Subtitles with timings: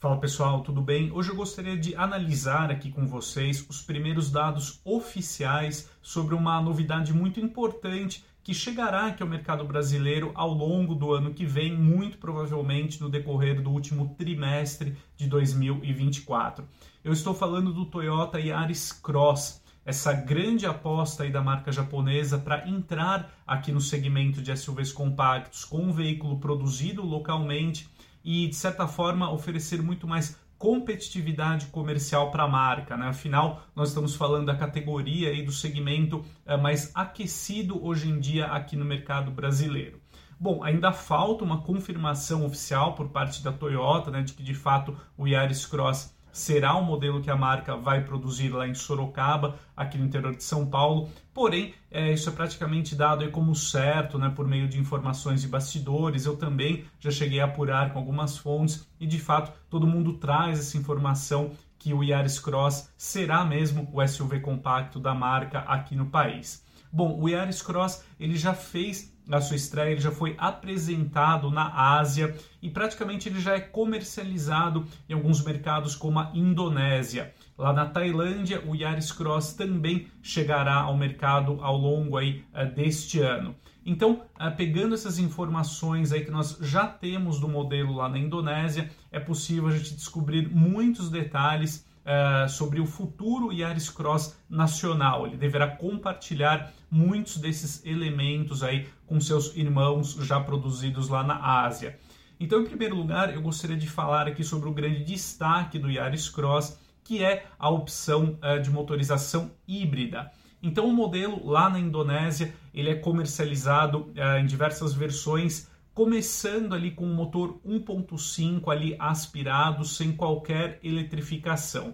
[0.00, 1.10] Fala pessoal, tudo bem?
[1.10, 7.12] Hoje eu gostaria de analisar aqui com vocês os primeiros dados oficiais sobre uma novidade
[7.12, 12.16] muito importante que chegará aqui ao mercado brasileiro ao longo do ano que vem, muito
[12.18, 16.64] provavelmente no decorrer do último trimestre de 2024.
[17.02, 22.68] Eu estou falando do Toyota Yaris Cross, essa grande aposta aí da marca japonesa para
[22.68, 27.88] entrar aqui no segmento de SUVs compactos com um veículo produzido localmente
[28.24, 32.96] e, de certa forma, oferecer muito mais competitividade comercial para a marca.
[32.96, 33.06] Né?
[33.06, 38.46] Afinal, nós estamos falando da categoria e do segmento é, mais aquecido hoje em dia
[38.46, 40.00] aqui no mercado brasileiro.
[40.40, 44.96] Bom, ainda falta uma confirmação oficial por parte da Toyota né, de que de fato
[45.16, 49.98] o Yaris Cross será o modelo que a marca vai produzir lá em Sorocaba, aqui
[49.98, 51.10] no interior de São Paulo.
[51.34, 55.48] Porém, é, isso é praticamente dado aí como certo, né, por meio de informações de
[55.48, 56.26] bastidores.
[56.26, 60.58] Eu também já cheguei a apurar com algumas fontes e, de fato, todo mundo traz
[60.58, 66.06] essa informação que o Yaris Cross será mesmo o SUV compacto da marca aqui no
[66.06, 66.66] país.
[66.92, 71.98] Bom, o Yaris Cross ele já fez a sua estreia, ele já foi apresentado na
[71.98, 77.32] Ásia e praticamente ele já é comercializado em alguns mercados como a Indonésia.
[77.56, 83.20] Lá na Tailândia, o Yaris Cross também chegará ao mercado ao longo aí, uh, deste
[83.20, 83.54] ano.
[83.84, 88.90] Então, uh, pegando essas informações aí que nós já temos do modelo lá na Indonésia,
[89.10, 95.26] é possível a gente descobrir muitos detalhes uh, sobre o futuro Yaris Cross nacional.
[95.26, 101.98] Ele deverá compartilhar muitos desses elementos aí com seus irmãos já produzidos lá na Ásia.
[102.40, 106.28] Então, em primeiro lugar, eu gostaria de falar aqui sobre o grande destaque do Yaris
[106.28, 110.30] Cross, que é a opção uh, de motorização híbrida.
[110.62, 115.68] Então, o modelo lá na Indonésia ele é comercializado uh, em diversas versões
[115.98, 121.92] começando ali com um motor 1.5 ali aspirado, sem qualquer eletrificação.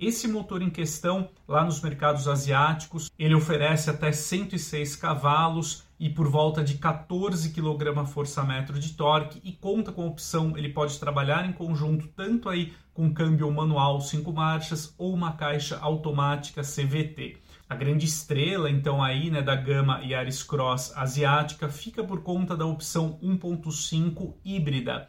[0.00, 6.30] Esse motor em questão, lá nos mercados asiáticos, ele oferece até 106 cavalos e por
[6.30, 11.52] volta de 14 kgfm de torque e conta com a opção, ele pode trabalhar em
[11.52, 17.41] conjunto tanto aí com câmbio manual 5 marchas ou uma caixa automática CVT.
[17.72, 22.66] A grande estrela, então, aí, né, da gama Yaris Cross asiática fica por conta da
[22.66, 25.08] opção 1.5 híbrida.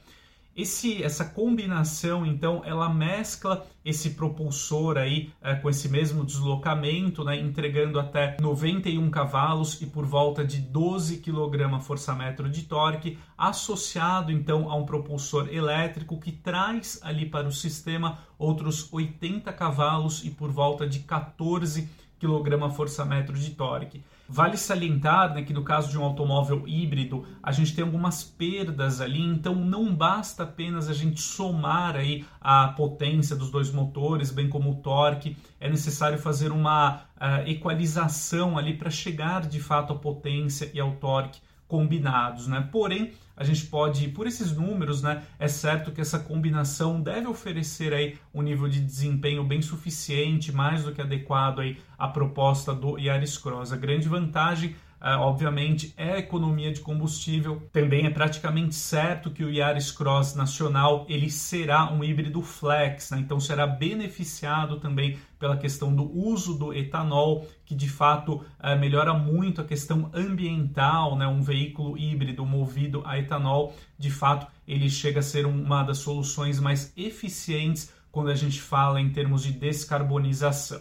[0.56, 7.38] Esse, essa combinação, então, ela mescla esse propulsor aí é, com esse mesmo deslocamento, né,
[7.38, 14.75] entregando até 91 cavalos e por volta de 12 kgfm de torque, associado então a
[14.75, 20.88] um propulsor elétrico que traz ali para o sistema outros 80 cavalos e por volta
[20.88, 24.03] de 14 kgfm de torque.
[24.28, 29.01] Vale salientar né, que no caso de um automóvel híbrido, a gente tem algumas perdas
[29.01, 34.47] ali, então não basta apenas a gente somar aí a potência dos dois motores, bem
[34.47, 39.95] como o torque, é necessário fazer uma uh, equalização ali para chegar de fato à
[39.95, 41.40] potência e ao torque
[41.73, 42.69] combinados, né?
[42.72, 47.91] Porém, a gente pode, por esses números, né, é certo que essa combinação deve oferecer
[47.95, 53.00] aí um nível de desempenho bem suficiente, mais do que adequado aí à proposta do
[53.00, 53.73] Yaris Cross.
[53.73, 57.62] A grande vantagem Uh, obviamente, é a economia de combustível.
[57.74, 63.19] Também é praticamente certo que o Yaris Cross nacional ele será um híbrido flex, né?
[63.19, 69.14] então será beneficiado também pela questão do uso do etanol, que de fato uh, melhora
[69.14, 71.18] muito a questão ambiental.
[71.18, 71.28] Né?
[71.28, 76.62] Um veículo híbrido movido a etanol, de fato, ele chega a ser uma das soluções
[76.62, 80.80] mais eficientes quando a gente fala em termos de descarbonização.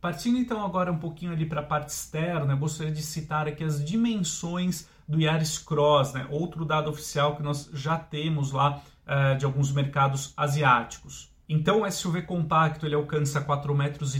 [0.00, 3.64] Partindo então agora um pouquinho ali para a parte externa, eu gostaria de citar aqui
[3.64, 6.26] as dimensões do Yaris Cross, né?
[6.30, 11.34] outro dado oficial que nós já temos lá uh, de alguns mercados asiáticos.
[11.48, 14.12] Então o SUV compacto ele alcança 4,31 metros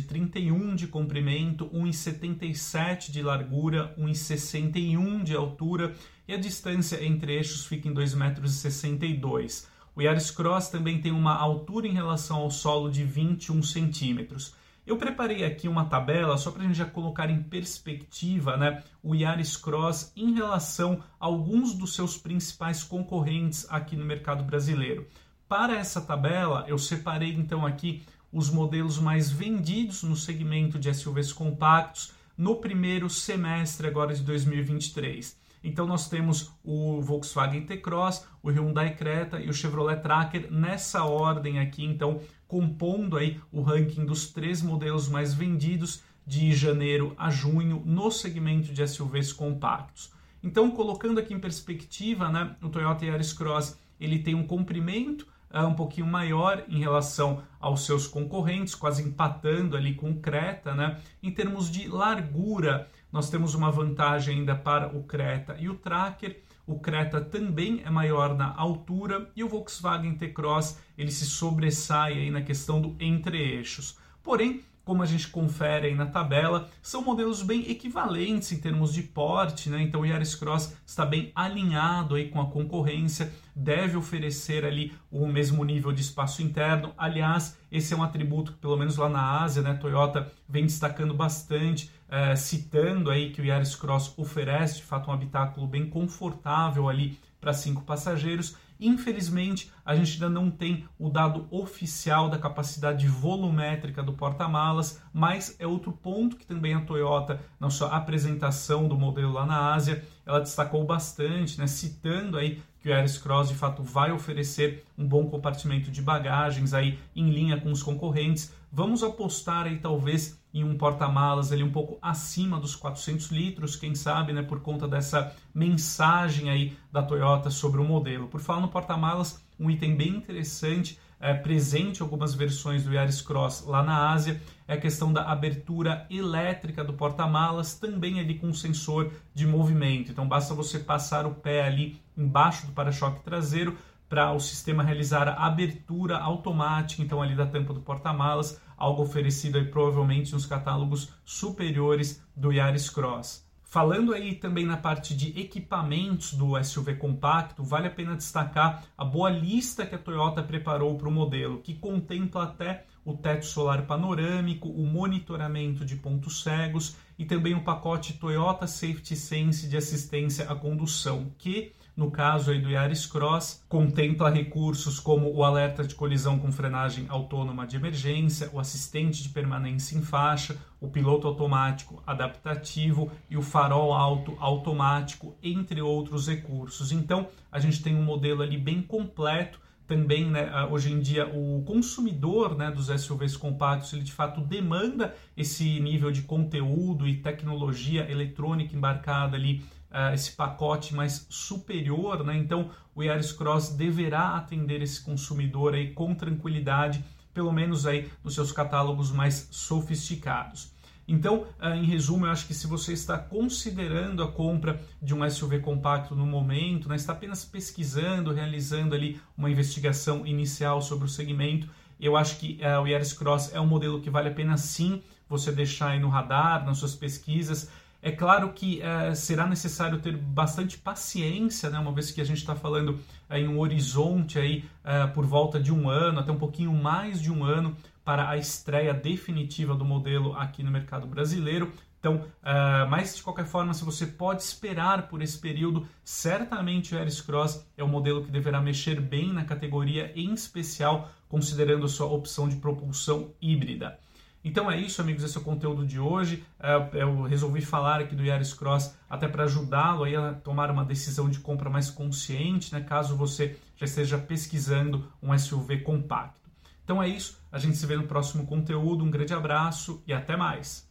[0.76, 5.92] de comprimento, 1,77 de largura, 1,61 de altura
[6.28, 9.66] e a distância entre eixos fica em 2,62 metros.
[9.96, 14.54] O Yaris Cross também tem uma altura em relação ao solo de 21 centímetros.
[14.86, 19.16] Eu preparei aqui uma tabela só para a gente já colocar em perspectiva né, o
[19.16, 25.08] Yaris Cross em relação a alguns dos seus principais concorrentes aqui no mercado brasileiro.
[25.48, 31.32] Para essa tabela, eu separei então aqui os modelos mais vendidos no segmento de SUVs
[31.32, 35.36] compactos no primeiro semestre agora de 2023.
[35.66, 41.58] Então nós temos o Volkswagen T-Cross, o Hyundai Creta e o Chevrolet Tracker nessa ordem
[41.58, 47.82] aqui, então compondo aí o ranking dos três modelos mais vendidos de janeiro a junho
[47.84, 50.12] no segmento de SUVs compactos.
[50.42, 55.66] Então, colocando aqui em perspectiva, né, o Toyota Yaris Cross ele tem um comprimento uh,
[55.66, 60.98] um pouquinho maior em relação aos seus concorrentes, quase empatando ali com o Creta, né?
[61.22, 66.42] Em termos de largura, nós temos uma vantagem ainda para o Creta e o Tracker.
[66.66, 72.30] O Creta também é maior na altura e o Volkswagen T-Cross ele se sobressai aí
[72.30, 73.96] na questão do entre-eixos.
[74.22, 79.02] Porém, como a gente confere aí na tabela, são modelos bem equivalentes em termos de
[79.02, 79.82] porte, né?
[79.82, 85.26] Então o Yaris Cross está bem alinhado aí com a concorrência, deve oferecer ali o
[85.26, 86.94] mesmo nível de espaço interno.
[86.96, 91.12] Aliás, esse é um atributo que pelo menos lá na Ásia, né, Toyota vem destacando
[91.12, 96.88] bastante, é, citando aí que o Yaris Cross oferece de fato um habitáculo bem confortável
[96.88, 103.08] ali para cinco passageiros Infelizmente, a gente ainda não tem o dado oficial da capacidade
[103.08, 108.98] volumétrica do porta-malas, mas é outro ponto que também a Toyota, na sua apresentação do
[108.98, 113.54] modelo lá na Ásia, ela destacou bastante, né, citando aí que o Yaris Cross de
[113.54, 118.52] fato vai oferecer um bom compartimento de bagagens aí em linha com os concorrentes.
[118.70, 123.94] Vamos apostar aí talvez em um porta-malas ali um pouco acima dos 400 litros, quem
[123.94, 128.26] sabe, né, por conta dessa mensagem aí da Toyota sobre o modelo.
[128.26, 133.20] Por falar no porta-malas, um item bem interessante, é, presente em algumas versões do Yaris
[133.20, 138.50] Cross lá na Ásia, é a questão da abertura elétrica do porta-malas, também ali com
[138.54, 140.10] sensor de movimento.
[140.10, 143.76] Então basta você passar o pé ali embaixo do para-choque traseiro
[144.08, 149.58] para o sistema realizar a abertura automática, então ali da tampa do porta-malas, algo oferecido
[149.58, 153.46] aí provavelmente nos catálogos superiores do Yaris Cross.
[153.68, 159.04] Falando aí também na parte de equipamentos do SUV compacto, vale a pena destacar a
[159.04, 163.84] boa lista que a Toyota preparou para o modelo, que contempla até o teto solar
[163.86, 170.48] panorâmico, o monitoramento de pontos cegos e também o pacote Toyota Safety Sense de assistência
[170.48, 175.94] à condução, que no caso aí do Yaris Cross, contempla recursos como o alerta de
[175.94, 182.02] colisão com frenagem autônoma de emergência, o assistente de permanência em faixa, o piloto automático
[182.06, 186.92] adaptativo e o farol alto automático, entre outros recursos.
[186.92, 191.62] Então, a gente tem um modelo ali bem completo também, né, hoje em dia, o
[191.64, 198.10] consumidor né, dos SUVs compactos, ele de fato demanda esse nível de conteúdo e tecnologia
[198.10, 199.62] eletrônica embarcada ali
[199.96, 202.36] uh, esse pacote mais superior, né?
[202.36, 207.02] Então o Yaris Cross deverá atender esse consumidor aí com tranquilidade,
[207.32, 210.76] pelo menos aí nos seus catálogos mais sofisticados.
[211.08, 215.28] Então, uh, em resumo, eu acho que se você está considerando a compra de um
[215.28, 221.08] SUV compacto no momento, né, está apenas pesquisando, realizando ali uma investigação inicial sobre o
[221.08, 224.56] segmento, eu acho que uh, o Yaris Cross é um modelo que vale a pena
[224.56, 227.70] sim você deixar aí no radar, nas suas pesquisas.
[228.06, 232.38] É claro que é, será necessário ter bastante paciência, né, uma vez que a gente
[232.38, 236.38] está falando é, em um horizonte aí, é, por volta de um ano, até um
[236.38, 241.72] pouquinho mais de um ano, para a estreia definitiva do modelo aqui no mercado brasileiro.
[241.98, 246.98] Então, uh, mas de qualquer forma, se você pode esperar por esse período, certamente o
[247.00, 252.06] Ares Cross é o modelo que deverá mexer bem na categoria, em especial considerando sua
[252.06, 253.98] opção de propulsão híbrida.
[254.46, 256.44] Então é isso, amigos, esse é o conteúdo de hoje.
[256.60, 261.28] É, eu resolvi falar aqui do Yaris Cross até para ajudá-lo a tomar uma decisão
[261.28, 266.48] de compra mais consciente, né, caso você já esteja pesquisando um SUV compacto.
[266.84, 269.04] Então é isso, a gente se vê no próximo conteúdo.
[269.04, 270.85] Um grande abraço e até mais!